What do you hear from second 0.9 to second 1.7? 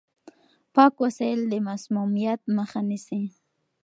وسايل د